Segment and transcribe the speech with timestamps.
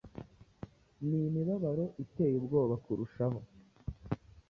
[1.07, 3.39] N'imibabaro iteye ubwoba kurushaho